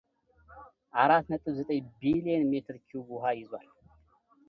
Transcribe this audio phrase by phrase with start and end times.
[1.03, 3.67] አራት ነጥብ ዘጠኝ ቢሊየን ሜትር ኪዩብ ውሃ ይዟል